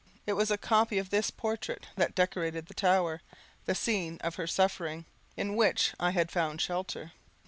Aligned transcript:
It 0.25 0.33
was 0.33 0.49
a 0.49 0.57
copy 0.57 0.97
of 0.97 1.11
this 1.11 1.29
portrait 1.29 1.85
that 1.95 2.15
decorated 2.15 2.65
the 2.65 2.73
tower, 2.73 3.21
the 3.67 3.75
scene 3.75 4.17
of 4.21 4.33
her 4.33 4.47
suffering, 4.47 5.05
in 5.37 5.55
which 5.55 5.93
I 5.99 6.09
had 6.09 6.31
found 6.31 6.59
shelter. 6.59 7.11